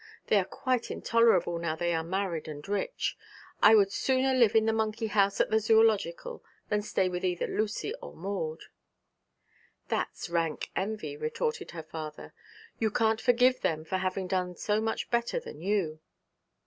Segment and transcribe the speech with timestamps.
[0.29, 3.15] They are quite intolerable now they are married and rich.
[3.61, 7.45] I would sooner live in the monkey house at the Zoological than stay with either
[7.45, 8.61] Lucy or Maud.'
[9.89, 12.33] 'That's rank envy,' retorted her father
[12.79, 15.99] 'You can't forgive them for having done so much better than you.'